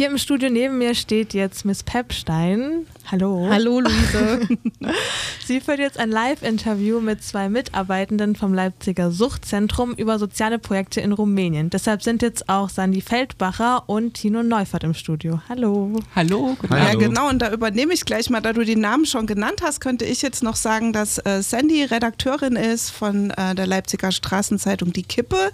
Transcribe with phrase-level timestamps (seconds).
[0.00, 2.86] Hier im Studio neben mir steht jetzt Miss Pepstein.
[3.10, 3.48] Hallo.
[3.50, 4.48] Hallo, Luise.
[5.44, 11.12] Sie führt jetzt ein Live-Interview mit zwei Mitarbeitenden vom Leipziger Suchtzentrum über soziale Projekte in
[11.12, 11.70] Rumänien.
[11.70, 15.42] Deshalb sind jetzt auch Sandy Feldbacher und Tino Neufert im Studio.
[15.48, 16.00] Hallo.
[16.14, 16.56] Hallo.
[16.58, 17.28] Guten ja, genau.
[17.28, 20.22] Und da übernehme ich gleich mal, da du die Namen schon genannt hast, könnte ich
[20.22, 25.50] jetzt noch sagen, dass äh, Sandy Redakteurin ist von äh, der Leipziger Straßenzeitung Die Kippe,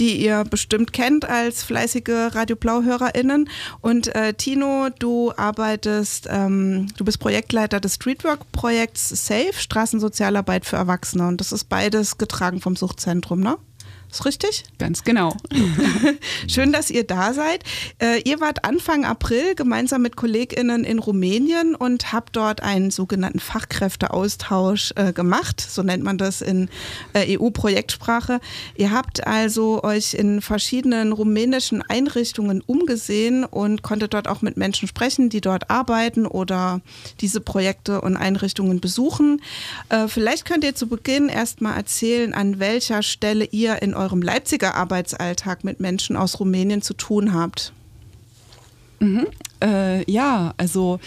[0.00, 3.48] die ihr bestimmt kennt als fleißige Radio Blau-HörerInnen.
[3.86, 11.28] Und äh, Tino, du arbeitest ähm, Du bist Projektleiter des Streetwork-Projekts SAFE, Straßensozialarbeit für Erwachsene.
[11.28, 13.58] Und das ist beides getragen vom Suchtzentrum, ne?
[14.10, 14.64] Ist richtig?
[14.78, 15.36] Ganz genau.
[16.48, 17.64] Schön, dass ihr da seid.
[17.98, 23.40] Äh, ihr wart Anfang April gemeinsam mit KollegInnen in Rumänien und habt dort einen sogenannten
[23.40, 25.60] Fachkräfteaustausch äh, gemacht.
[25.60, 26.68] So nennt man das in
[27.12, 28.40] äh, EU-Projektsprache.
[28.76, 34.88] Ihr habt also euch in verschiedenen rumänischen Einrichtungen umgesehen und konntet dort auch mit Menschen
[34.88, 36.80] sprechen, die dort arbeiten oder
[37.20, 39.42] diese Projekte und Einrichtungen besuchen.
[40.08, 45.64] Vielleicht könnt ihr zu Beginn erstmal erzählen, an welcher Stelle ihr in eurem Leipziger Arbeitsalltag
[45.64, 47.72] mit Menschen aus Rumänien zu tun habt.
[49.00, 49.26] Mhm.
[49.62, 51.00] Äh, ja, also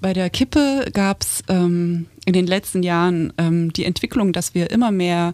[0.00, 4.70] bei der Kippe gab es ähm, in den letzten Jahren ähm, die Entwicklung, dass wir
[4.70, 5.32] immer mehr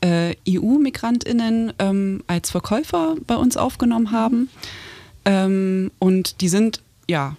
[0.00, 4.48] äh, EU-MigrantInnen ähm, als Verkäufer bei uns aufgenommen haben.
[5.24, 7.36] Ähm, und die sind, ja,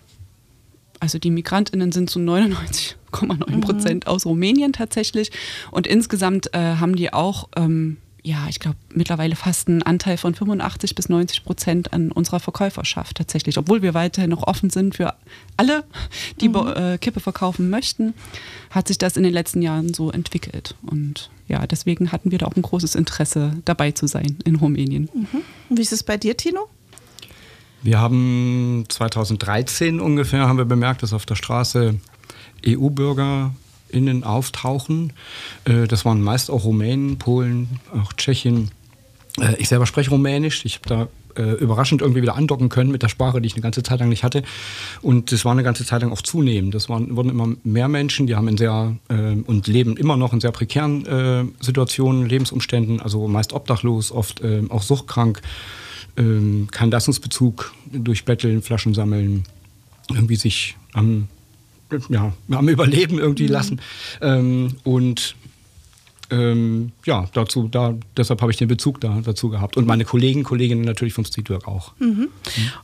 [1.00, 4.12] also die MigrantInnen sind zu 99,9 Prozent mhm.
[4.12, 5.32] aus Rumänien tatsächlich.
[5.72, 10.36] Und insgesamt äh, haben die auch ähm, ja, ich glaube, mittlerweile fast einen Anteil von
[10.36, 13.58] 85 bis 90 Prozent an unserer Verkäuferschaft tatsächlich.
[13.58, 15.16] Obwohl wir weiterhin noch offen sind für
[15.58, 15.84] alle,
[16.40, 16.68] die mhm.
[16.76, 18.14] äh, Kippe verkaufen möchten,
[18.70, 20.76] hat sich das in den letzten Jahren so entwickelt.
[20.84, 25.10] Und ja, deswegen hatten wir da auch ein großes Interesse, dabei zu sein in Rumänien.
[25.14, 25.76] Mhm.
[25.76, 26.70] Wie ist es bei dir, Tino?
[27.82, 31.96] Wir haben 2013 ungefähr haben wir bemerkt, dass auf der Straße
[32.68, 33.56] EU-Bürger
[33.92, 35.14] innen auftauchen.
[35.66, 38.72] Äh, das waren meist auch Rumänen, Polen, auch Tschechien.
[39.40, 40.66] Äh, ich selber spreche Rumänisch.
[40.66, 40.90] Ich habe
[41.36, 44.00] da äh, überraschend irgendwie wieder andocken können mit der Sprache, die ich eine ganze Zeit
[44.00, 44.44] lang nicht hatte.
[45.02, 46.76] Und das war eine ganze Zeit lang auch zunehmend.
[46.76, 50.42] Das waren, wurden immer mehr Menschen, die haben in sehr und leben immer noch in
[50.42, 55.42] sehr prekären Situationen, Lebensumständen, also meist obdachlos, oft auch suchtkrank,
[56.18, 59.44] ähm, kein Leistungsbezug durch Betteln, Flaschen sammeln,
[60.10, 61.28] irgendwie sich am
[62.10, 63.52] ja, am Überleben irgendwie mhm.
[63.52, 63.82] lassen.
[64.22, 65.36] Ähm, und
[66.32, 69.76] ähm, ja, dazu, da, deshalb habe ich den Bezug da, dazu gehabt.
[69.76, 71.94] Und meine Kollegen, Kolleginnen natürlich vom Streetwork auch.
[72.00, 72.08] Mhm.
[72.08, 72.30] Mhm.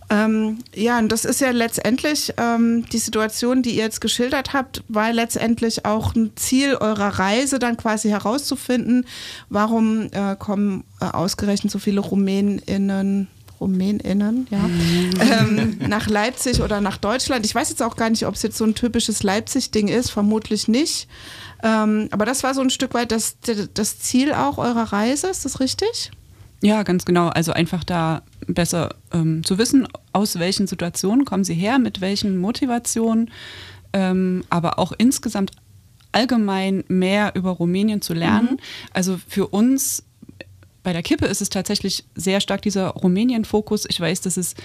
[0.10, 4.84] Ähm, ja, und das ist ja letztendlich ähm, die Situation, die ihr jetzt geschildert habt,
[4.90, 9.06] war letztendlich auch ein Ziel eurer Reise, dann quasi herauszufinden,
[9.50, 13.30] warum äh, kommen äh, ausgerechnet so viele RumänInnen
[13.60, 15.12] RumänInnen, ja, mhm.
[15.20, 17.46] ähm, nach Leipzig oder nach Deutschland.
[17.46, 20.68] Ich weiß jetzt auch gar nicht, ob es jetzt so ein typisches Leipzig-Ding ist, vermutlich
[20.68, 21.08] nicht.
[21.64, 23.38] Ähm, aber das war so ein Stück weit das,
[23.74, 26.12] das Ziel auch eurer Reise, ist das richtig?
[26.62, 27.28] Ja, ganz genau.
[27.28, 32.38] Also einfach da besser ähm, zu wissen, aus welchen Situationen kommen sie her, mit welchen
[32.38, 33.32] Motivationen,
[33.94, 35.52] ähm, aber auch insgesamt
[36.12, 38.54] allgemein mehr über Rumänien zu lernen.
[38.54, 38.60] Mhm.
[38.94, 40.04] Also für uns
[40.88, 43.84] bei der Kippe ist es tatsächlich sehr stark dieser Rumänien-Fokus.
[43.90, 44.56] Ich weiß, dass es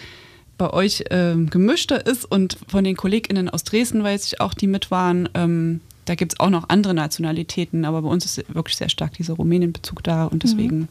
[0.56, 4.68] bei euch ähm, gemischter ist und von den KollegInnen aus Dresden weiß ich auch, die
[4.68, 5.28] mit waren.
[5.34, 9.14] Ähm, da gibt es auch noch andere Nationalitäten, aber bei uns ist wirklich sehr stark
[9.14, 10.88] dieser Rumänien-Bezug da und deswegen, mhm.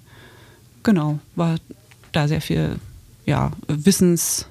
[0.84, 1.56] genau, war
[2.12, 2.76] da sehr viel
[3.26, 4.48] ja, Wissens-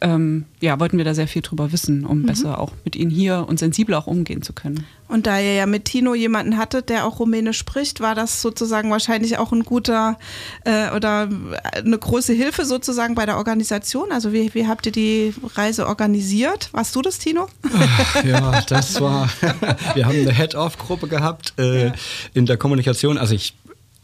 [0.00, 2.26] ähm, ja, wollten wir da sehr viel drüber wissen, um mhm.
[2.26, 4.84] besser auch mit ihnen hier und sensibler auch umgehen zu können.
[5.08, 8.90] Und da ihr ja mit Tino jemanden hattet, der auch Rumänisch spricht, war das sozusagen
[8.90, 10.18] wahrscheinlich auch ein guter
[10.64, 11.28] äh, oder
[11.72, 14.10] eine große Hilfe sozusagen bei der Organisation.
[14.10, 16.70] Also wie, wie habt ihr die Reise organisiert?
[16.72, 17.48] Warst du das, Tino?
[17.72, 19.28] Ach, ja, das war.
[19.94, 21.92] wir haben eine Head-Off-Gruppe gehabt äh, ja.
[22.34, 23.16] in der Kommunikation.
[23.16, 23.54] Also ich,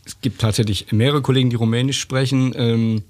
[0.04, 2.54] es gibt tatsächlich mehrere Kollegen, die Rumänisch sprechen.
[2.56, 3.03] Ähm,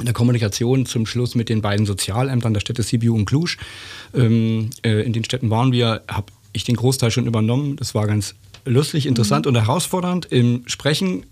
[0.00, 3.56] in der Kommunikation zum Schluss mit den beiden Sozialämtern der Städte Sibiu und Cluj.
[4.14, 7.76] Ähm, äh, in den Städten waren wir, habe ich den Großteil schon übernommen.
[7.76, 8.34] Das war ganz
[8.64, 9.50] lustig, interessant mhm.
[9.50, 10.26] und herausfordernd.
[10.26, 11.24] Im Sprechen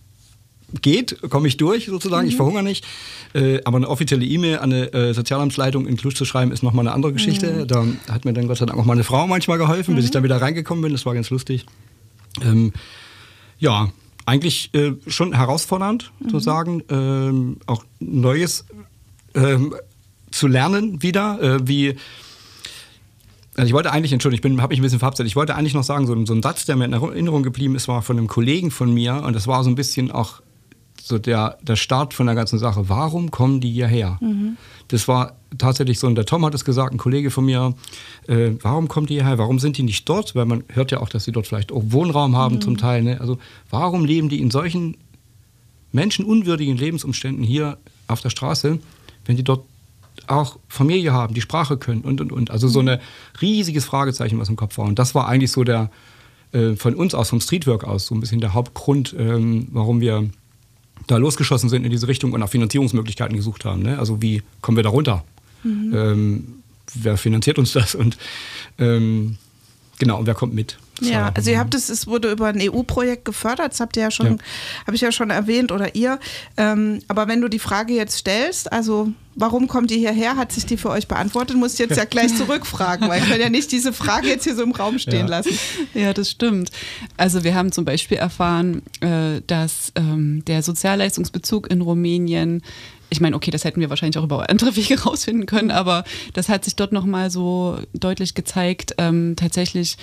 [0.82, 2.30] geht, komme ich durch sozusagen, mhm.
[2.30, 2.86] ich verhungere nicht.
[3.34, 6.86] Äh, aber eine offizielle E-Mail an eine äh, Sozialamtsleitung in Cluj zu schreiben, ist nochmal
[6.86, 7.52] eine andere Geschichte.
[7.52, 7.66] Mhm.
[7.66, 10.14] Da hat mir dann Gott sei Dank auch meine Frau manchmal geholfen, bis ich mhm.
[10.14, 10.92] dann wieder reingekommen bin.
[10.92, 11.66] Das war ganz lustig.
[12.42, 12.72] Ähm,
[13.58, 13.90] ja,
[14.28, 16.28] eigentlich äh, schon herausfordernd, mhm.
[16.28, 18.66] zu sagen, ähm, auch Neues
[19.34, 19.74] ähm,
[20.30, 21.96] zu lernen wieder, äh, wie
[23.56, 25.82] also ich wollte eigentlich, Entschuldigung, ich habe mich ein bisschen verhaftet, ich wollte eigentlich noch
[25.82, 28.70] sagen, so, so, ein Satz, der mir in Erinnerung geblieben ist, war von einem Kollegen
[28.70, 30.42] von mir und das war so ein bisschen auch
[31.08, 32.88] so der, der Start von der ganzen Sache.
[32.88, 34.18] Warum kommen die hierher?
[34.20, 34.56] Mhm.
[34.88, 37.74] Das war tatsächlich so, und der Tom hat es gesagt, ein Kollege von mir,
[38.26, 39.38] äh, warum kommen die hierher?
[39.38, 40.34] Warum sind die nicht dort?
[40.34, 42.60] Weil man hört ja auch, dass sie dort vielleicht auch Wohnraum haben mhm.
[42.60, 43.02] zum Teil.
[43.02, 43.20] Ne?
[43.20, 43.38] Also
[43.70, 44.96] warum leben die in solchen
[45.92, 48.78] menschenunwürdigen Lebensumständen hier auf der Straße,
[49.24, 49.64] wenn die dort
[50.26, 52.50] auch Familie haben, die Sprache können und und und.
[52.50, 52.98] Also so ein
[53.40, 54.86] riesiges Fragezeichen, was im Kopf war.
[54.86, 55.90] Und das war eigentlich so der
[56.52, 60.28] äh, von uns aus, vom Streetwork aus, so ein bisschen der Hauptgrund, ähm, warum wir
[61.06, 63.82] da losgeschossen sind in diese Richtung und nach Finanzierungsmöglichkeiten gesucht haben.
[63.82, 63.98] Ne?
[63.98, 65.24] Also wie kommen wir da runter?
[65.62, 65.94] Mhm.
[65.94, 66.54] Ähm,
[66.94, 67.94] wer finanziert uns das?
[67.94, 68.18] Und
[68.78, 69.38] ähm,
[69.98, 70.78] genau, und wer kommt mit?
[71.00, 74.10] Ja, also ihr habt es, es wurde über ein EU-Projekt gefördert, das habt ihr ja
[74.10, 74.36] schon, ja.
[74.86, 76.18] habe ich ja schon erwähnt oder ihr.
[76.56, 80.66] Ähm, aber wenn du die Frage jetzt stellst, also warum kommt ihr hierher, hat sich
[80.66, 83.92] die für euch beantwortet, musst jetzt ja gleich zurückfragen, weil ich kann ja nicht diese
[83.92, 85.26] Frage jetzt hier so im Raum stehen ja.
[85.26, 85.58] lassen.
[85.94, 86.70] Ja, das stimmt.
[87.16, 92.62] Also wir haben zum Beispiel erfahren, äh, dass ähm, der Sozialleistungsbezug in Rumänien
[93.10, 96.04] ich meine, okay, das hätten wir wahrscheinlich auch über andere Wege rausfinden können, aber
[96.34, 99.96] das hat sich dort nochmal so deutlich gezeigt, ähm, tatsächlich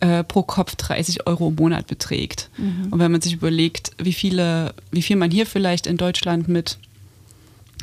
[0.00, 2.50] äh, pro Kopf 30 Euro im Monat beträgt.
[2.56, 2.88] Mhm.
[2.90, 6.78] Und wenn man sich überlegt, wie viele, wie viel man hier vielleicht in Deutschland mit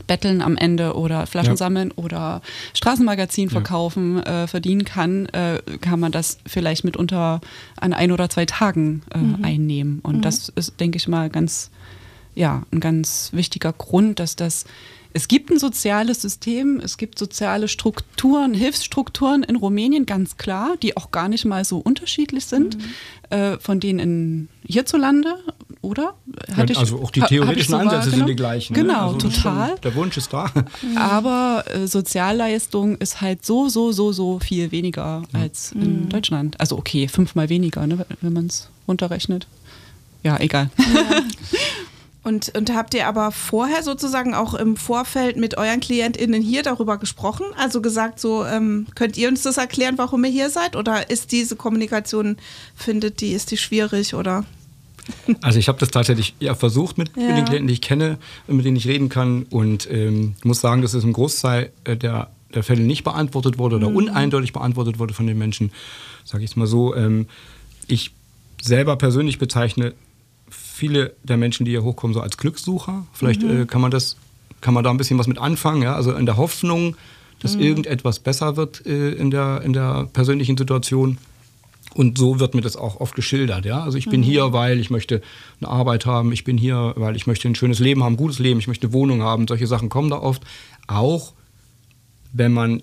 [0.07, 1.57] Betteln am Ende oder Flaschen ja.
[1.57, 2.41] sammeln oder
[2.73, 4.43] Straßenmagazin verkaufen ja.
[4.43, 7.41] äh, verdienen kann, äh, kann man das vielleicht mitunter
[7.79, 9.43] an ein oder zwei Tagen äh, mhm.
[9.43, 9.99] einnehmen.
[10.01, 10.21] Und mhm.
[10.21, 11.71] das ist, denke ich mal, ganz,
[12.33, 14.65] ja, ein ganz wichtiger Grund, dass das
[15.15, 20.97] es gibt ein soziales System, es gibt soziale Strukturen, Hilfsstrukturen in Rumänien, ganz klar, die
[20.97, 22.83] auch gar nicht mal so unterschiedlich sind mhm.
[23.29, 25.37] äh, von denen in hierzulande,
[25.85, 26.15] oder?
[26.55, 28.73] Hatte ja, also auch die theoretischen so Ansätze sind die gleichen.
[28.73, 28.81] Ne?
[28.81, 29.15] Genau, ne?
[29.15, 29.69] also total.
[29.69, 30.51] Schon, der Wunsch ist da.
[30.95, 35.39] Aber äh, Sozialleistung ist halt so, so, so, so viel weniger ja.
[35.39, 36.09] als in mhm.
[36.09, 36.59] Deutschland.
[36.59, 39.47] Also okay, fünfmal weniger, ne, wenn man es runterrechnet.
[40.23, 40.69] Ja, egal.
[40.77, 41.21] Ja.
[42.25, 46.97] Und, und habt ihr aber vorher sozusagen auch im Vorfeld mit euren KlientInnen hier darüber
[46.97, 47.45] gesprochen?
[47.55, 50.75] Also gesagt, so ähm, könnt ihr uns das erklären, warum ihr hier seid?
[50.75, 52.37] Oder ist diese Kommunikation,
[52.75, 54.43] findet die, ist die schwierig oder?
[55.41, 57.27] Also ich habe das tatsächlich ja, versucht mit, ja.
[57.27, 58.17] mit, den Klienten, die ich kenne,
[58.47, 59.43] mit denen ich reden kann.
[59.43, 63.75] Und ähm, muss sagen, dass es im Großteil äh, der, der Fälle nicht beantwortet wurde
[63.77, 63.97] oder mhm.
[63.97, 65.71] uneindeutig beantwortet wurde von den Menschen.
[66.23, 66.95] Sage ich es mal so.
[66.95, 67.27] Ähm,
[67.87, 68.11] ich
[68.61, 69.93] selber persönlich bezeichne
[70.49, 73.05] viele der Menschen, die hier hochkommen, so als Glückssucher.
[73.13, 73.61] Vielleicht mhm.
[73.61, 74.17] äh, kann man das,
[74.61, 75.81] kann man da ein bisschen was mit anfangen.
[75.81, 75.95] Ja?
[75.95, 76.95] Also in der Hoffnung,
[77.39, 77.61] dass mhm.
[77.61, 81.17] irgendetwas besser wird äh, in, der, in der persönlichen Situation.
[81.95, 83.65] Und so wird mir das auch oft geschildert.
[83.65, 83.81] Ja?
[83.81, 84.25] Also ich bin mhm.
[84.25, 85.21] hier, weil ich möchte
[85.61, 86.31] eine Arbeit haben.
[86.33, 88.59] Ich bin hier, weil ich möchte ein schönes Leben haben, ein gutes Leben.
[88.59, 89.47] Ich möchte eine Wohnung haben.
[89.47, 90.43] Solche Sachen kommen da oft.
[90.87, 91.33] Auch
[92.33, 92.81] wenn man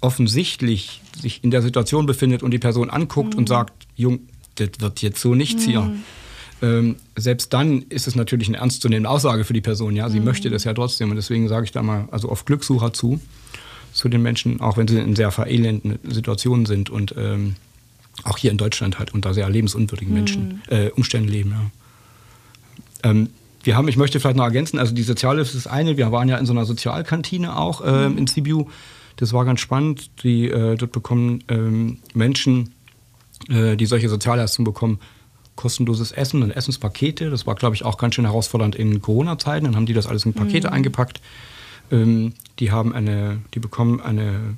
[0.00, 3.48] offensichtlich sich in der Situation befindet und die Person anguckt und mhm.
[3.48, 4.20] sagt, Jung,
[4.54, 6.02] das wird jetzt so nichts hier mhm
[6.62, 9.94] ähm, selbst dann ist es natürlich eine ernstzunehmende Aussage für die Person.
[9.96, 10.26] Ja, sie mhm.
[10.26, 13.20] möchte das ja trotzdem und deswegen sage ich da mal also oft Glückssucher zu
[13.92, 17.54] zu den Menschen, auch wenn sie in sehr verelenden Situationen sind und ähm,
[18.22, 20.18] auch hier in Deutschland halt unter sehr lebensunwürdigen mhm.
[20.18, 21.50] Menschen äh, Umständen leben.
[21.50, 23.10] Ja.
[23.10, 23.30] Ähm,
[23.64, 25.96] wir haben, ich möchte vielleicht noch ergänzen, also die Sozialhilfe ist das eine.
[25.96, 28.18] Wir waren ja in so einer Sozialkantine auch äh, mhm.
[28.18, 28.66] in Sibiu.
[29.16, 30.10] Das war ganz spannend.
[30.22, 32.74] Die, äh, dort bekommen ähm, Menschen,
[33.48, 35.00] äh, die solche Sozialleistungen bekommen,
[35.56, 37.30] kostenloses Essen und Essenspakete.
[37.30, 39.64] Das war, glaube ich, auch ganz schön herausfordernd in Corona-Zeiten.
[39.64, 40.74] Dann haben die das alles in Pakete mhm.
[40.74, 41.20] eingepackt.
[41.90, 44.56] Ähm, die haben eine, die bekommen eine,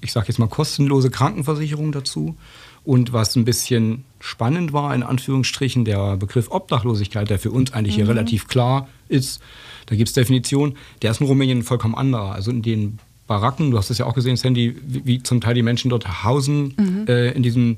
[0.00, 2.36] ich sage jetzt mal, kostenlose Krankenversicherung dazu.
[2.82, 7.94] Und was ein bisschen spannend war, in Anführungsstrichen, der Begriff Obdachlosigkeit, der für uns eigentlich
[7.94, 8.00] mhm.
[8.00, 9.40] hier relativ klar ist,
[9.86, 12.32] da gibt es Definitionen, der ist in Rumänien vollkommen anderer.
[12.32, 15.54] Also in den Baracken, du hast es ja auch gesehen, Sandy, wie, wie zum Teil
[15.54, 17.04] die Menschen dort hausen, mhm.
[17.06, 17.76] äh, in diesen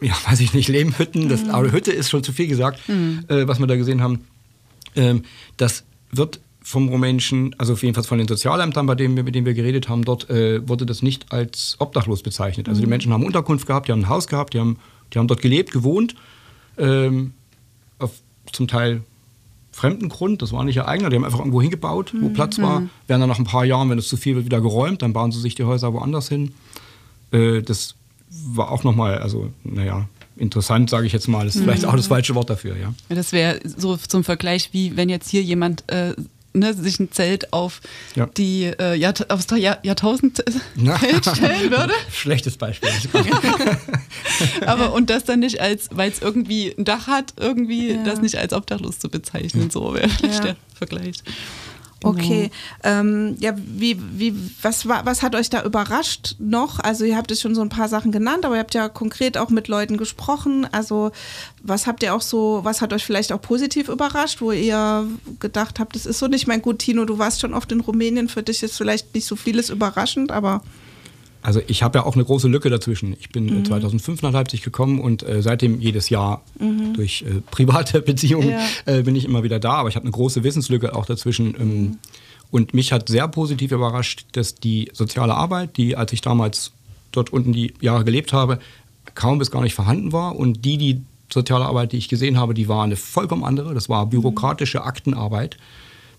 [0.00, 1.50] ja, weiß ich nicht, Lehmhütten, das, mhm.
[1.50, 3.24] aber Hütte ist schon zu viel gesagt, mhm.
[3.28, 4.24] äh, was wir da gesehen haben.
[4.96, 5.24] Ähm,
[5.56, 9.54] das wird vom rumänischen, also jedenfalls von den Sozialämtern, bei denen wir, mit denen wir
[9.54, 12.68] geredet haben, dort äh, wurde das nicht als obdachlos bezeichnet.
[12.68, 12.84] Also mhm.
[12.84, 14.78] die Menschen haben Unterkunft gehabt, die haben ein Haus gehabt, die haben,
[15.12, 16.14] die haben dort gelebt, gewohnt,
[16.78, 17.32] ähm,
[17.98, 18.12] auf
[18.52, 19.02] zum Teil
[19.72, 22.32] fremden Grund, das war nicht ihr eigener, die haben einfach irgendwo hingebaut, wo mhm.
[22.34, 22.90] Platz war, mhm.
[23.06, 25.32] werden dann nach ein paar Jahren, wenn es zu viel wird, wieder geräumt, dann bauen
[25.32, 26.52] sie sich die Häuser woanders hin.
[27.32, 27.94] Äh, das
[28.28, 31.46] war auch nochmal, also naja, interessant, sage ich jetzt mal.
[31.46, 32.94] Das ist vielleicht auch das falsche Wort dafür, ja.
[33.08, 36.14] Das wäre so zum Vergleich, wie wenn jetzt hier jemand äh,
[36.52, 37.80] ne, sich ein Zelt auf
[38.14, 38.26] ja.
[38.26, 41.92] die äh, Jahr, aufs Jahr, Jahrtausend stellen würde.
[42.12, 42.90] Schlechtes Beispiel.
[44.66, 48.04] Aber und das dann nicht als, weil es irgendwie ein Dach hat, irgendwie ja.
[48.04, 50.40] das nicht als obdachlos zu bezeichnen, so wäre ja.
[50.40, 51.16] der Vergleich.
[52.00, 52.14] Genau.
[52.14, 52.50] Okay,
[52.82, 56.80] ähm, ja, wie, wie, was, war, was hat euch da überrascht noch?
[56.80, 59.36] Also ihr habt jetzt schon so ein paar Sachen genannt, aber ihr habt ja konkret
[59.36, 60.66] auch mit Leuten gesprochen.
[60.72, 61.12] Also
[61.62, 65.06] was habt ihr auch so, was hat euch vielleicht auch positiv überrascht, wo ihr
[65.40, 68.28] gedacht habt, das ist so nicht mein gut, Tino, du warst schon oft in Rumänien,
[68.28, 70.62] für dich ist vielleicht nicht so vieles überraschend, aber...
[71.42, 73.16] Also ich habe ja auch eine große Lücke dazwischen.
[73.18, 73.64] Ich bin mhm.
[73.64, 76.94] 2005 nach Leipzig gekommen und äh, seitdem jedes Jahr mhm.
[76.94, 78.66] durch äh, private Beziehungen ja.
[78.86, 79.72] äh, bin ich immer wieder da.
[79.72, 81.54] Aber ich habe eine große Wissenslücke auch dazwischen.
[81.58, 81.98] Ähm, mhm.
[82.50, 86.72] Und mich hat sehr positiv überrascht, dass die soziale Arbeit, die als ich damals
[87.12, 88.58] dort unten die Jahre gelebt habe,
[89.14, 90.36] kaum bis gar nicht vorhanden war.
[90.36, 93.72] Und die, die soziale Arbeit, die ich gesehen habe, die war eine vollkommen andere.
[93.72, 95.56] Das war bürokratische Aktenarbeit.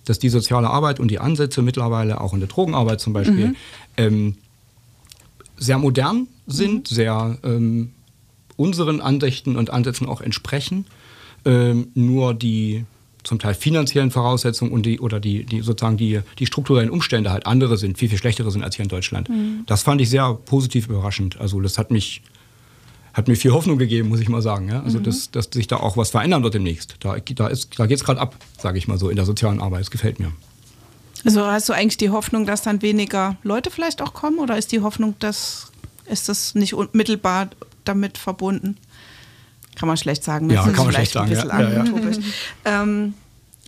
[0.05, 3.55] Dass die soziale Arbeit und die Ansätze mittlerweile auch in der Drogenarbeit zum Beispiel mhm.
[3.97, 4.35] ähm,
[5.61, 6.95] sehr modern sind, mhm.
[6.95, 7.91] sehr ähm,
[8.57, 10.85] unseren Ansichten und Ansätzen auch entsprechen.
[11.45, 12.85] Ähm, nur die
[13.23, 17.45] zum Teil finanziellen Voraussetzungen und die oder die, die sozusagen die, die strukturellen Umstände halt
[17.45, 19.29] andere sind, viel, viel schlechtere sind als hier in Deutschland.
[19.29, 19.63] Mhm.
[19.67, 21.39] Das fand ich sehr positiv überraschend.
[21.39, 22.23] Also das hat mich,
[23.13, 24.69] hat mir viel Hoffnung gegeben, muss ich mal sagen.
[24.69, 24.81] Ja?
[24.81, 25.03] Also mhm.
[25.03, 26.95] dass, dass sich da auch was verändern wird demnächst.
[26.99, 29.81] Da, da, da geht es gerade ab, sage ich mal so, in der sozialen Arbeit.
[29.81, 30.31] Das gefällt mir.
[31.23, 34.71] Also hast du eigentlich die Hoffnung, dass dann weniger Leute vielleicht auch kommen oder ist
[34.71, 35.71] die Hoffnung, dass
[36.05, 37.49] ist das nicht unmittelbar
[37.85, 38.77] damit verbunden?
[39.75, 40.47] Kann man schlecht sagen.
[40.47, 40.55] Ne?
[40.55, 41.31] Ja, kann man schlecht sagen.
[41.31, 41.45] Ja.
[41.45, 41.83] Ja, ja.
[42.65, 43.13] ähm,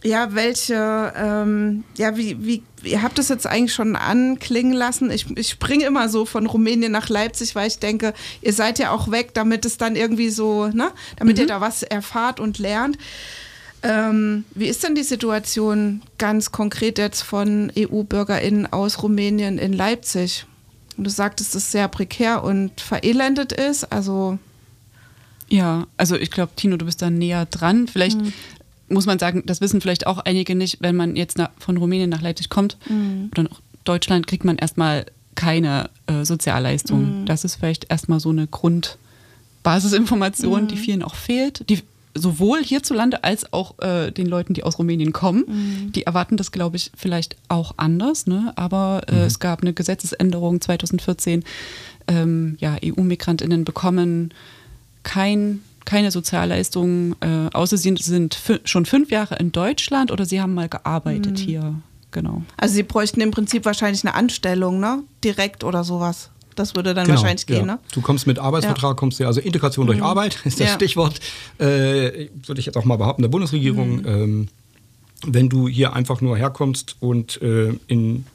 [0.03, 5.09] ja, welche, ähm, ja, wie, wie, ihr habt es jetzt eigentlich schon anklingen lassen.
[5.09, 8.91] Ich, ich springe immer so von Rumänien nach Leipzig, weil ich denke, ihr seid ja
[8.91, 11.43] auch weg, damit es dann irgendwie so, ne, damit mhm.
[11.43, 12.97] ihr da was erfahrt und lernt.
[13.83, 20.45] Ähm, wie ist denn die Situation ganz konkret jetzt von EU-BürgerInnen aus Rumänien in Leipzig?
[20.97, 23.91] Und du sagtest, dass es sehr prekär und verelendet ist.
[23.91, 24.39] Also.
[25.49, 27.87] Ja, also ich glaube, Tino, du bist da näher dran.
[27.87, 28.31] Vielleicht mhm.
[28.87, 32.09] muss man sagen, das wissen vielleicht auch einige nicht, wenn man jetzt nach, von Rumänien
[32.09, 33.31] nach Leipzig kommt mhm.
[33.33, 37.21] oder nach Deutschland, kriegt man erstmal keine äh, Sozialleistung.
[37.21, 37.25] Mhm.
[37.25, 40.79] Das ist vielleicht erstmal so eine Grundbasisinformation, die mhm.
[40.79, 41.69] vielen auch fehlt.
[41.69, 41.81] Die
[42.15, 45.45] sowohl hierzulande als auch äh, den Leuten, die aus Rumänien kommen.
[45.47, 45.91] Mhm.
[45.93, 48.27] Die erwarten das, glaube ich, vielleicht auch anders.
[48.27, 48.53] Ne?
[48.55, 49.21] Aber äh, mhm.
[49.21, 51.43] es gab eine Gesetzesänderung 2014.
[52.07, 54.33] Ähm, ja, EU-Migrantinnen bekommen
[55.03, 60.53] kein, keine Sozialleistungen, äh, außer sie sind schon fünf Jahre in Deutschland oder sie haben
[60.53, 61.43] mal gearbeitet mhm.
[61.43, 61.75] hier.
[62.11, 62.43] Genau.
[62.57, 65.03] Also sie bräuchten im Prinzip wahrscheinlich eine Anstellung, ne?
[65.23, 66.29] Direkt oder sowas.
[66.55, 67.73] Das würde dann genau, wahrscheinlich gehen, ja.
[67.75, 67.79] ne?
[67.93, 68.95] Du kommst mit Arbeitsvertrag, ja.
[68.95, 69.87] kommst du, also Integration mhm.
[69.87, 70.73] durch Arbeit ist das ja.
[70.75, 71.19] Stichwort,
[71.57, 73.97] äh, würde ich jetzt auch mal behaupten, der Bundesregierung.
[73.97, 74.07] Mhm.
[74.07, 74.47] Ähm,
[75.25, 78.25] wenn du hier einfach nur herkommst und äh, in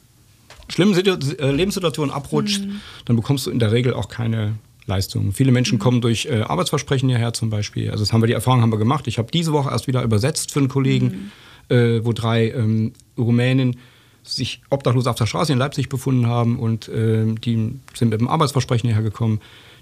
[0.69, 2.81] schlimmen Situ äh, Lebenssituationen abrutscht, mhm.
[3.05, 5.31] dann bekommst du in der Regel auch keine Leistung.
[5.31, 5.79] Viele Menschen mhm.
[5.81, 7.91] kommen durch äh, Arbeitsversprechen hierher zum Beispiel.
[7.91, 9.07] Also das haben wir die Erfahrung haben wir gemacht.
[9.07, 11.31] Ich habe diese Woche erst wieder übersetzt für einen Kollegen,
[11.69, 11.75] mhm.
[11.75, 13.77] äh, wo drei ähm, Rumänen
[14.23, 18.27] sich obdachlos auf der Straße in Leipzig befunden haben und äh, die sind mit dem
[18.27, 19.41] Arbeitsversprechen hergekommen.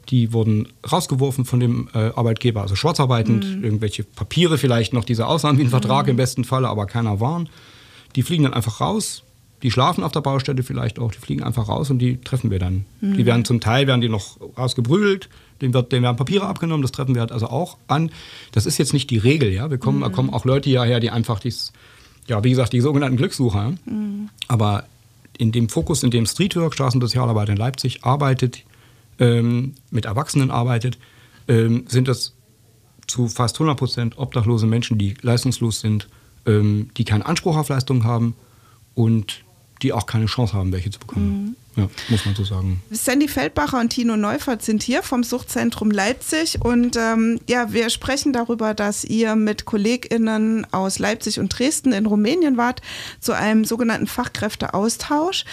[0.09, 3.63] Die wurden rausgeworfen von dem äh, Arbeitgeber, also schwarzarbeitend, mhm.
[3.63, 6.11] irgendwelche Papiere vielleicht noch, diese Ausnahmen wie ein Vertrag mhm.
[6.11, 7.49] im besten Falle, aber keiner waren.
[8.15, 9.23] Die fliegen dann einfach raus,
[9.63, 12.59] die schlafen auf der Baustelle vielleicht auch, die fliegen einfach raus und die treffen wir
[12.59, 12.85] dann.
[13.01, 13.17] Mhm.
[13.17, 15.29] Die werden zum Teil werden die noch rausgebrüllt,
[15.61, 18.11] denen, wird, denen werden Papiere abgenommen, das treffen wir halt also auch an.
[18.51, 19.69] Das ist jetzt nicht die Regel, ja.
[19.69, 20.11] Wir kommen, mhm.
[20.13, 21.73] kommen auch Leute hierher, die einfach dies
[22.27, 23.73] ja, wie gesagt, die sogenannten Glückssucher.
[23.85, 24.29] Mhm.
[24.47, 24.85] Aber
[25.37, 28.63] in dem Fokus, in dem Streetwork, Straßensozialarbeit in Leipzig arbeitet,
[29.19, 30.97] ähm, mit Erwachsenen arbeitet,
[31.47, 32.33] ähm, sind das
[33.07, 36.07] zu fast 100 Prozent obdachlose Menschen, die leistungslos sind,
[36.45, 38.35] ähm, die keinen Anspruch auf Leistung haben
[38.95, 39.43] und
[39.81, 41.43] die auch keine Chance haben, welche zu bekommen.
[41.43, 41.55] Mhm.
[41.77, 42.81] Ja, muss man so sagen.
[42.89, 48.33] Sandy Feldbacher und Tino Neufert sind hier vom Suchtzentrum Leipzig und ähm, ja, wir sprechen
[48.33, 52.81] darüber, dass ihr mit KollegInnen aus Leipzig und Dresden in Rumänien wart
[53.19, 55.45] zu einem sogenannten Fachkräfteaustausch.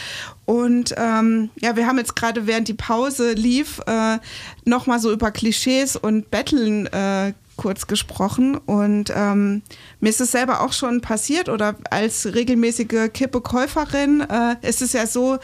[0.47, 4.19] Und ähm, ja, wir haben jetzt gerade während die Pause lief äh,
[4.64, 9.62] nochmal so über Klischees und Betteln äh, kurz gesprochen und ähm,
[10.00, 15.06] mir ist es selber auch schon passiert oder als regelmäßige Kippekäuferin äh, ist es ja
[15.06, 15.38] so,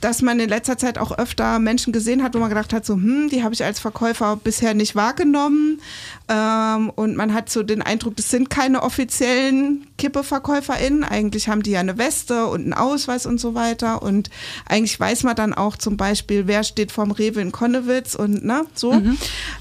[0.00, 2.94] dass man in letzter Zeit auch öfter Menschen gesehen hat, wo man gedacht hat, so,
[2.94, 5.80] hm, die habe ich als Verkäufer bisher nicht wahrgenommen.
[6.28, 11.02] Ähm, und man hat so den Eindruck, das sind keine offiziellen KippeverkäuferInnen.
[11.02, 14.02] Eigentlich haben die ja eine Weste und einen Ausweis und so weiter.
[14.02, 14.30] Und
[14.68, 18.64] eigentlich weiß man dann auch zum Beispiel, wer steht vorm Rewe in Konnewitz und ne,
[18.74, 18.92] so.
[18.92, 19.18] Mhm.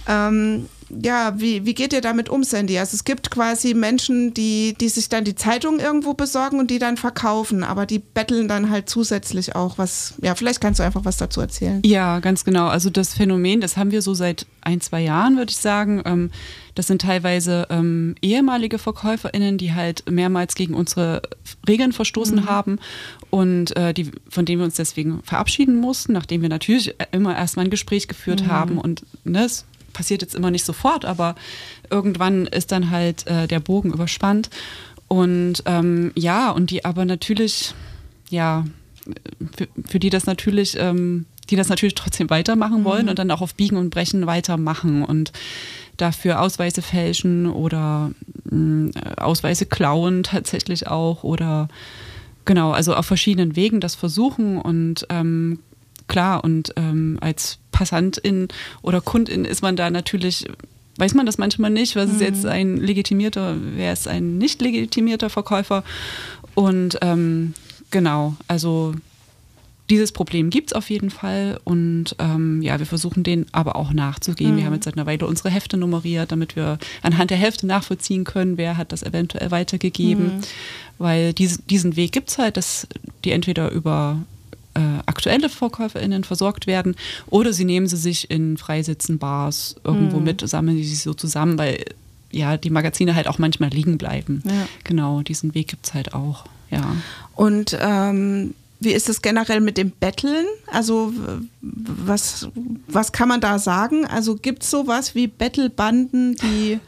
[0.07, 2.77] Ähm, ja, wie, wie geht ihr damit um, Sandy?
[2.77, 6.79] Also es gibt quasi Menschen, die, die sich dann die Zeitung irgendwo besorgen und die
[6.79, 10.13] dann verkaufen, aber die betteln dann halt zusätzlich auch was.
[10.21, 11.81] Ja, vielleicht kannst du einfach was dazu erzählen.
[11.83, 12.67] Ja, ganz genau.
[12.67, 16.03] Also das Phänomen, das haben wir so seit ein, zwei Jahren, würde ich sagen.
[16.05, 16.31] Ähm,
[16.75, 21.21] das sind teilweise ähm, ehemalige VerkäuferInnen, die halt mehrmals gegen unsere
[21.67, 22.45] Regeln verstoßen mhm.
[22.45, 22.79] haben
[23.29, 27.65] und äh, die, von denen wir uns deswegen verabschieden mussten, nachdem wir natürlich immer erstmal
[27.65, 28.47] ein Gespräch geführt mhm.
[28.47, 29.65] haben und ne, es
[29.95, 31.33] passiert jetzt immer nicht sofort, aber
[31.89, 34.51] irgendwann ist dann halt äh, der Bogen überspannt.
[35.07, 37.73] Und ähm, ja, und die aber natürlich,
[38.29, 38.65] ja,
[39.55, 43.09] für, für die das natürlich, ähm, die das natürlich trotzdem weitermachen wollen mhm.
[43.09, 45.31] und dann auch auf Biegen und Brechen weitermachen und
[45.97, 48.11] dafür Ausweise fälschen oder
[48.49, 51.69] mh, äh, Ausweise klauen tatsächlich auch oder
[52.45, 55.59] genau, also auf verschiedenen Wegen das versuchen und ähm,
[56.07, 58.47] klar, und ähm, als Passantin
[58.81, 60.47] oder Kundin ist man da natürlich,
[60.97, 62.49] weiß man das manchmal nicht, was ist jetzt mhm.
[62.49, 65.83] ein legitimierter, wer ist ein nicht legitimierter Verkäufer.
[66.53, 67.53] Und ähm,
[67.91, 68.95] genau, also
[69.89, 73.91] dieses Problem gibt es auf jeden Fall und ähm, ja, wir versuchen den aber auch
[73.91, 74.53] nachzugehen.
[74.53, 74.57] Mhm.
[74.57, 78.23] Wir haben jetzt seit einer Weile unsere Hefte nummeriert, damit wir anhand der Hefte nachvollziehen
[78.23, 80.37] können, wer hat das eventuell weitergegeben.
[80.37, 80.41] Mhm.
[80.97, 82.87] Weil dies, diesen Weg gibt es halt, dass
[83.25, 84.23] die entweder über
[84.75, 86.95] äh, aktuelle VerkäuferInnen versorgt werden
[87.27, 90.23] oder sie nehmen sie sich in Freisitzen, Bars irgendwo mhm.
[90.23, 91.83] mit, sammeln sie sich so zusammen, weil
[92.31, 94.43] ja die Magazine halt auch manchmal liegen bleiben.
[94.45, 94.67] Ja.
[94.83, 96.95] Genau, diesen Weg gibt es halt auch, ja.
[97.33, 100.45] Und ähm, wie ist es generell mit dem Betteln?
[100.67, 101.13] Also
[101.61, 102.47] was,
[102.87, 104.05] was kann man da sagen?
[104.05, 106.79] Also gibt es sowas wie Bettelbanden, die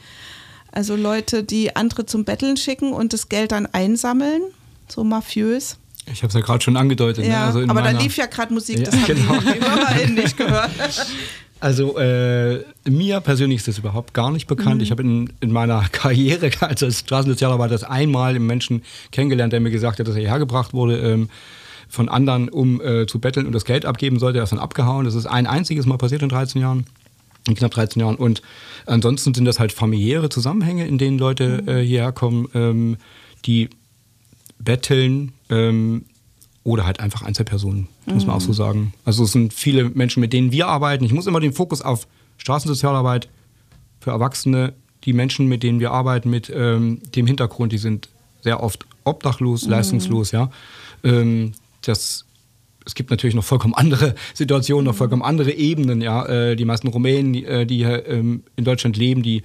[0.71, 4.41] also Leute, die andere zum Betteln schicken und das Geld dann einsammeln,
[4.87, 5.77] so mafiös?
[6.11, 7.25] Ich habe es ja gerade schon angedeutet.
[7.25, 7.31] Ne?
[7.31, 7.45] Ja, ne?
[7.45, 9.39] also aber da lief ja gerade Musik, das ja, haben genau.
[9.53, 10.71] die HörerInnen nicht gehört.
[11.59, 14.75] Also äh, mir persönlich ist das überhaupt gar nicht bekannt.
[14.75, 14.81] Mhm.
[14.81, 19.71] Ich habe in, in, meiner Karriere als Straßensozialarbeiter das einmal einen Menschen kennengelernt, der mir
[19.71, 21.29] gesagt hat, dass er hierher gebracht wurde ähm,
[21.89, 24.37] von anderen, um äh, zu betteln und das Geld abgeben sollte.
[24.39, 25.05] Er ist dann abgehauen.
[25.05, 26.85] Das ist ein einziges Mal passiert in 13 Jahren,
[27.47, 28.17] in knapp 13 Jahren.
[28.17, 28.43] Und
[28.85, 31.67] ansonsten sind das halt familiäre Zusammenhänge, in denen Leute mhm.
[31.69, 32.97] äh, hierher kommen, ähm,
[33.45, 33.69] die
[34.59, 36.05] betteln ähm,
[36.63, 38.13] oder halt einfach Einzelpersonen, mhm.
[38.13, 38.53] muss man auch so mhm.
[38.53, 38.93] sagen.
[39.05, 41.03] Also es sind viele Menschen, mit denen wir arbeiten.
[41.03, 43.29] Ich muss immer den Fokus auf Straßensozialarbeit
[43.99, 44.73] für Erwachsene,
[45.03, 48.09] die Menschen, mit denen wir arbeiten, mit ähm, dem Hintergrund, die sind
[48.41, 49.71] sehr oft obdachlos, mhm.
[49.71, 50.49] leistungslos, ja.
[51.03, 52.25] Ähm, das
[52.85, 54.97] es gibt natürlich noch vollkommen andere Situationen, noch mhm.
[54.97, 56.01] vollkommen andere Ebenen.
[56.01, 59.43] Ja, äh, die meisten Rumänen, die, äh, hier ähm, in Deutschland leben, die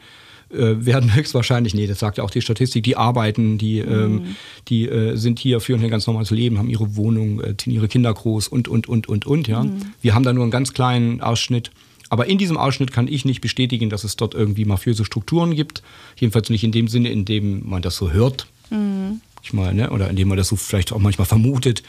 [0.53, 4.37] äh, werden höchstwahrscheinlich, nee, das sagt ja auch die Statistik, die arbeiten, die, ähm, mhm.
[4.69, 7.89] die äh, sind hier, führen ein ganz normales Leben, haben ihre Wohnung, äh, ziehen ihre
[7.89, 9.65] Kinder groß und, und, und, und, und, ja.
[9.65, 9.81] Mhm.
[10.01, 11.71] Wir haben da nur einen ganz kleinen Ausschnitt.
[12.11, 15.83] Aber in diesem Ausschnitt kann ich nicht bestätigen, dass es dort irgendwie mafiöse Strukturen gibt.
[16.17, 18.47] Jedenfalls nicht in dem Sinne, in dem man das so hört.
[18.69, 19.23] Mhm.
[19.43, 19.91] Ich meine, ne?
[19.91, 21.83] oder in dem man das so vielleicht auch manchmal vermutet.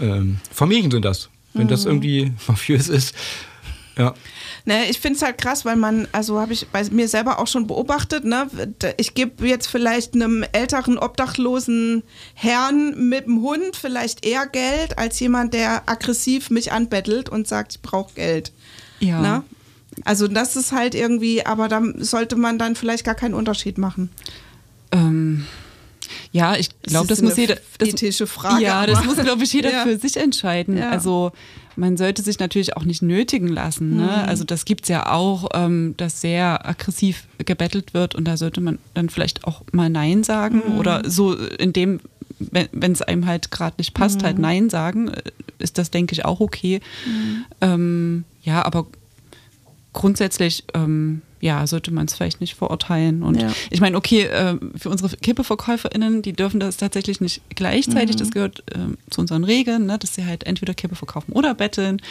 [0.00, 1.28] Ähm, Familien sind das.
[1.54, 1.90] Wenn das mhm.
[1.90, 3.14] irgendwie mafiös ist,
[3.98, 4.14] ja.
[4.64, 7.46] Ne, ich finde es halt krass, weil man, also habe ich bei mir selber auch
[7.46, 8.48] schon beobachtet, ne,
[8.96, 12.02] ich gebe jetzt vielleicht einem älteren obdachlosen
[12.34, 17.72] Herrn mit dem Hund vielleicht eher Geld als jemand, der aggressiv mich anbettelt und sagt,
[17.72, 18.52] ich brauche Geld.
[19.00, 19.20] Ja.
[19.20, 19.42] Ne?
[20.04, 24.10] Also das ist halt irgendwie, aber da sollte man dann vielleicht gar keinen Unterschied machen.
[24.92, 25.46] Ähm.
[26.32, 27.56] Ja, ich glaube, das, das muss jeder.
[27.78, 28.62] Das, ethische Frage.
[28.62, 29.82] Ja, das muss, glaube ich, jeder ja.
[29.82, 30.76] für sich entscheiden.
[30.76, 30.90] Ja.
[30.90, 31.32] Also
[31.76, 33.96] man sollte sich natürlich auch nicht nötigen lassen.
[33.96, 34.02] Ne?
[34.02, 34.28] Mhm.
[34.28, 38.60] Also das gibt es ja auch, ähm, dass sehr aggressiv gebettelt wird und da sollte
[38.60, 40.78] man dann vielleicht auch mal Nein sagen mhm.
[40.78, 42.00] oder so in dem,
[42.40, 44.44] wenn es einem halt gerade nicht passt, halt mhm.
[44.44, 45.22] halt Nein sagen, äh,
[45.58, 46.80] ist das, denke ich, auch okay.
[47.06, 47.44] Mhm.
[47.60, 48.86] Ähm, ja, aber
[49.92, 53.22] grundsätzlich ähm, ja, sollte man es vielleicht nicht verurteilen.
[53.22, 53.52] Und ja.
[53.70, 58.16] ich meine, okay, äh, für unsere KippeverkäuferInnen, die dürfen das tatsächlich nicht gleichzeitig.
[58.16, 58.18] Mhm.
[58.18, 62.02] Das gehört äh, zu unseren Regeln, ne, dass sie halt entweder Kippe verkaufen oder betteln.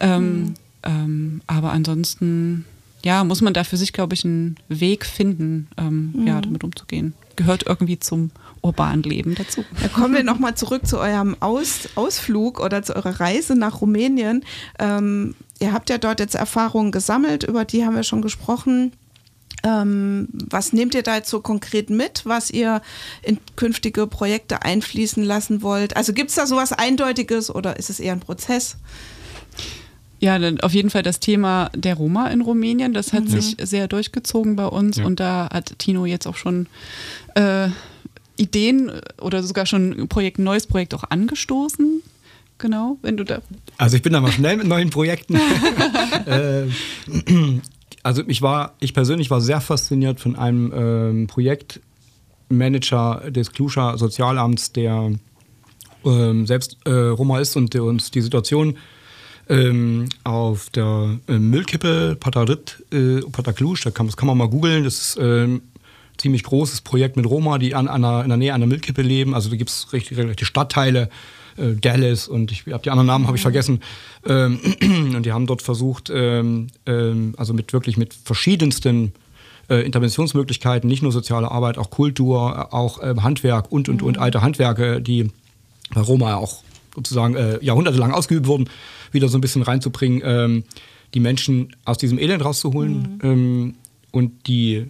[0.00, 0.54] Ähm, mhm.
[0.82, 2.64] ähm, aber ansonsten,
[3.04, 6.26] ja, muss man da für sich, glaube ich, einen Weg finden, ähm, mhm.
[6.26, 7.14] ja, damit umzugehen.
[7.36, 8.30] Gehört irgendwie zum
[8.62, 9.64] urbanen Leben dazu.
[9.82, 14.44] Da kommen wir nochmal zurück zu eurem Aus, Ausflug oder zu eurer Reise nach Rumänien.
[15.64, 18.92] Ihr habt ja dort jetzt Erfahrungen gesammelt, über die haben wir schon gesprochen.
[19.62, 22.82] Ähm, was nehmt ihr da jetzt so konkret mit, was ihr
[23.22, 25.96] in künftige Projekte einfließen lassen wollt?
[25.96, 28.76] Also gibt es da sowas Eindeutiges oder ist es eher ein Prozess?
[30.20, 33.28] Ja, auf jeden Fall das Thema der Roma in Rumänien, das hat mhm.
[33.28, 35.06] sich sehr durchgezogen bei uns ja.
[35.06, 36.66] und da hat Tino jetzt auch schon
[37.36, 37.68] äh,
[38.36, 42.02] Ideen oder sogar schon ein Projekt, ein neues Projekt auch angestoßen.
[42.64, 43.42] Genau, wenn du da.
[43.76, 45.34] Also ich bin da mal schnell mit neuen Projekten.
[46.24, 46.62] äh,
[48.02, 54.72] also ich war, ich persönlich war sehr fasziniert von einem ähm, Projektmanager des Kluscher Sozialamts,
[54.72, 55.12] der
[56.06, 58.78] ähm, selbst äh, Roma ist und der uns die Situation
[59.50, 64.84] ähm, auf der äh, Müllkippe Patarit, äh, Pataklusch, da kann, das kann man mal googeln,
[64.84, 65.60] das ist ähm,
[66.16, 69.34] ziemlich großes Projekt mit Roma, die an, an einer, in der Nähe der Müllkippe leben.
[69.34, 71.10] Also da gibt es richtig, richtig Stadtteile,
[71.56, 73.80] äh, Dallas und ich habe die anderen Namen habe ich vergessen.
[74.26, 74.58] Ähm,
[75.14, 79.12] und die haben dort versucht, ähm, ähm, also mit wirklich mit verschiedensten
[79.68, 84.42] äh, Interventionsmöglichkeiten, nicht nur soziale Arbeit, auch Kultur, auch äh, Handwerk und und und alte
[84.42, 85.30] Handwerke, die
[85.94, 86.62] bei Roma auch
[86.94, 88.68] sozusagen äh, jahrhundertelang ausgeübt wurden,
[89.12, 90.64] wieder so ein bisschen reinzubringen, ähm,
[91.12, 93.20] die Menschen aus diesem Elend rauszuholen.
[93.22, 93.74] Ähm,
[94.12, 94.86] und die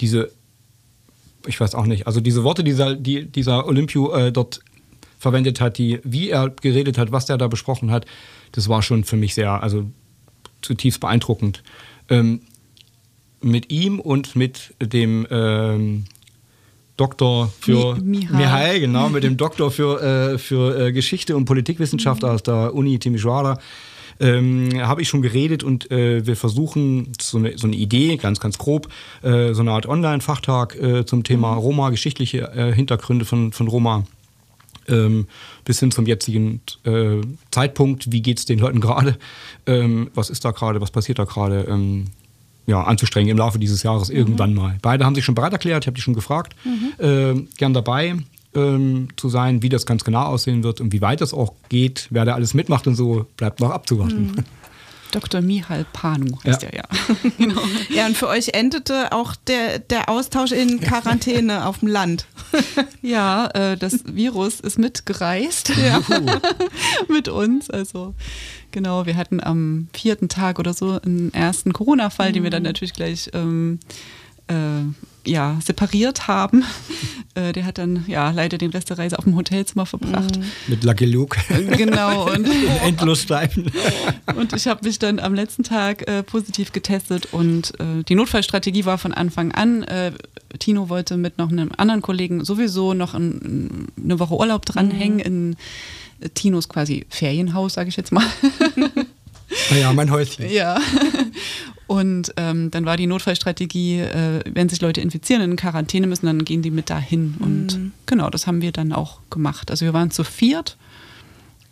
[0.00, 0.30] diese,
[1.46, 4.60] ich weiß auch nicht, also diese Worte, dieser, die, dieser Olympio äh, dort
[5.20, 8.06] verwendet hat, die, wie er geredet hat, was er da besprochen hat,
[8.52, 9.88] das war schon für mich sehr, also
[10.62, 11.62] zutiefst beeindruckend.
[12.08, 12.40] Ähm,
[13.42, 16.04] mit ihm und mit dem ähm,
[16.96, 18.36] Doktor für Mi- Mihai.
[18.36, 22.98] Mihai, genau, mit dem Doktor für, äh, für äh, Geschichte und Politikwissenschaft aus der Uni
[22.98, 23.58] Timisoara
[24.20, 28.40] ähm, habe ich schon geredet und äh, wir versuchen so eine, so eine Idee, ganz,
[28.40, 28.88] ganz grob,
[29.22, 34.04] äh, so eine Art Online-Fachtag äh, zum Thema Roma, geschichtliche äh, Hintergründe von, von Roma
[34.90, 35.26] ähm,
[35.64, 39.18] bis hin zum jetzigen äh, Zeitpunkt, wie geht es den Leuten gerade,
[39.66, 42.06] ähm, was ist da gerade, was passiert da gerade, ähm,
[42.66, 44.78] ja, anzustrengen im Laufe dieses Jahres irgendwann mal.
[44.82, 46.54] Beide haben sich schon bereit erklärt, ich habe die schon gefragt,
[47.00, 48.16] ähm, gern dabei
[48.54, 52.08] ähm, zu sein, wie das ganz genau aussehen wird und wie weit das auch geht,
[52.10, 54.44] wer da alles mitmacht und so, bleibt noch abzuwarten.
[55.10, 55.40] Dr.
[55.40, 56.68] Mihal Panu heißt Ja.
[56.68, 56.84] er ja.
[57.38, 57.60] genau.
[57.88, 62.26] Ja, und für euch endete auch der, der Austausch in Quarantäne auf dem Land.
[63.02, 65.72] Ja, äh, das Virus ist mitgereist
[67.08, 67.70] mit uns.
[67.70, 68.14] Also
[68.72, 72.92] genau, wir hatten am vierten Tag oder so einen ersten Corona-Fall, den wir dann natürlich
[72.92, 73.78] gleich ähm,
[74.48, 74.54] äh,
[75.26, 76.64] ja, separiert haben.
[77.34, 80.40] Äh, der hat dann ja leider den Rest der Reise auf dem Hotelzimmer verbracht.
[80.66, 81.38] Mit Lucky Luke.
[81.76, 83.70] Genau, und, In Endlosschleifen.
[84.36, 88.84] und ich habe mich dann am letzten Tag äh, positiv getestet und äh, die Notfallstrategie
[88.84, 90.10] war von Anfang an, äh,
[90.58, 95.56] Tino wollte mit noch einem anderen Kollegen sowieso noch ein, eine Woche Urlaub dranhängen in
[96.18, 98.26] äh, Tinos quasi Ferienhaus, sage ich jetzt mal.
[99.70, 100.50] Naja, mein Häuschen.
[100.50, 100.80] Ja.
[101.90, 106.26] Und ähm, dann war die Notfallstrategie, äh, wenn sich Leute infizieren und in Quarantäne müssen,
[106.26, 107.34] dann gehen die mit dahin.
[107.40, 109.72] Und genau, das haben wir dann auch gemacht.
[109.72, 110.76] Also wir waren zu viert.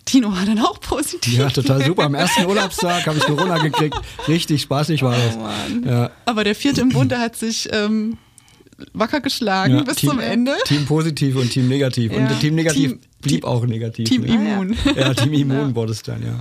[0.07, 1.35] Tino war dann auch positiv.
[1.38, 2.02] Ja, total super.
[2.02, 3.94] Am ersten Urlaubstag habe ich Corona gekriegt.
[4.26, 5.38] Richtig spaßig war das.
[5.87, 6.11] ja.
[6.24, 8.18] Aber der vierte im Bunde hat sich ähm,
[8.94, 10.52] wacker geschlagen Ja, bis Team- zum Ende.
[10.64, 12.11] Team positiv und Team negativ.
[12.11, 12.26] Und Ja.
[12.26, 14.09] der Team negativ Team- blieb Team- auch negativ.
[14.09, 14.28] Team ne?
[14.35, 14.76] Immun.
[14.96, 16.38] Ja, Team Immun wurde es dann, ja.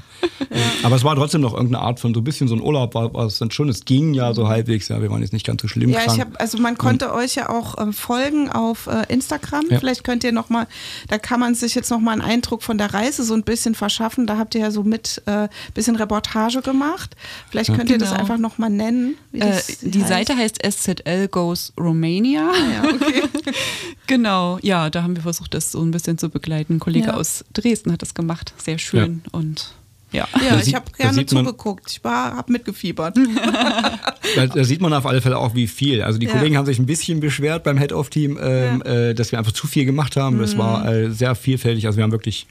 [0.83, 3.13] Aber es war trotzdem noch irgendeine Art von so ein bisschen so ein Urlaub, war,
[3.13, 3.67] war es dann schon.
[3.69, 5.01] Es ging ja so halbwegs, ja.
[5.01, 6.13] Wir waren jetzt nicht ganz so schlimm Ja, krank.
[6.17, 9.65] ich habe, also man konnte euch ja auch ähm, folgen auf äh, Instagram.
[9.69, 9.79] Ja.
[9.79, 10.67] Vielleicht könnt ihr noch mal,
[11.07, 13.73] da kann man sich jetzt noch mal einen Eindruck von der Reise so ein bisschen
[13.75, 14.27] verschaffen.
[14.27, 17.15] Da habt ihr ja so mit äh, bisschen Reportage gemacht.
[17.49, 18.21] Vielleicht könnt ihr das Genau.
[18.21, 19.15] einfach noch mal nennen.
[19.31, 20.07] Wie Äh, das die heißt.
[20.09, 22.51] Seite heißt SZL Goes Romania.
[22.73, 23.23] Ja, okay.
[24.07, 26.66] Genau, ja, da haben wir versucht, das so ein bisschen zu begleiten.
[26.69, 27.13] Ein Kollege Ja.
[27.15, 28.53] aus Dresden hat das gemacht.
[28.57, 29.21] Sehr schön.
[29.31, 29.73] Und
[30.11, 30.27] ja.
[30.41, 31.91] Ja, Da ich habe gerne zugeguckt.
[31.91, 33.17] Ich war, habe mitgefiebert.
[34.35, 36.01] Da, da sieht man auf alle Fälle auch, wie viel.
[36.01, 36.33] Also die Ja.
[36.33, 39.85] Kollegen haben sich ein bisschen beschwert beim Head-Off-Team, ähm, äh, dass wir einfach zu viel
[39.85, 40.37] gemacht haben.
[40.39, 40.87] Das war Mhm.
[40.87, 41.85] äh, sehr vielfältig.
[41.87, 42.45] Also wir haben wirklich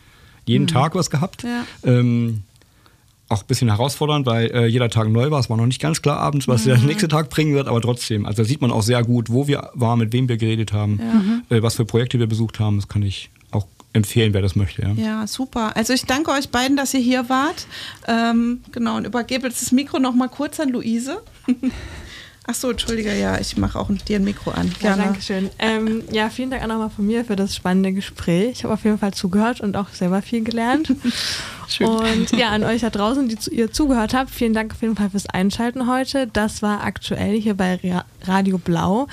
[0.46, 1.42] jeden Tag was gehabt.
[1.44, 1.64] Ja.
[1.84, 2.42] Ähm,
[3.28, 5.40] auch ein bisschen herausfordernd, weil äh, jeder Tag neu war.
[5.40, 6.70] Es war noch nicht ganz klar abends, was Mhm.
[6.70, 8.24] der nächste Tag bringen wird, aber trotzdem.
[8.24, 11.42] Also da sieht man auch sehr gut, wo wir waren, mit wem wir geredet haben,
[11.50, 12.76] äh, was für Projekte wir besucht haben.
[12.76, 13.28] Das kann ich
[13.96, 14.82] empfehlen, wer das möchte.
[14.82, 14.92] Ja.
[14.92, 15.76] Ja, super.
[15.76, 17.66] Also ich danke euch beiden, dass ihr hier wart.
[18.06, 21.22] Ähm, genau, und übergebe jetzt das Mikro noch mal kurz an Luise.
[22.48, 24.70] Ach so, entschuldige, ja, ich mache auch dir ein Mikro an.
[24.80, 25.50] Ja, danke schön.
[25.58, 28.50] Ähm, ja, vielen Dank auch nochmal von mir für das spannende Gespräch.
[28.52, 30.92] Ich habe auf jeden Fall zugehört und auch selber viel gelernt.
[31.68, 31.88] Schön.
[31.88, 34.94] Und ja, an euch da draußen, die zu, ihr zugehört habt, vielen Dank auf jeden
[34.94, 36.28] Fall fürs Einschalten heute.
[36.32, 39.08] Das war aktuell hier bei Ra- Radio Blau.